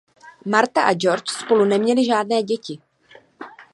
Martha 0.45 0.83
a 0.85 0.93
George 0.95 1.31
spolu 1.31 1.65
neměli 1.65 2.05
žádné 2.05 2.43
děti. 2.43 2.81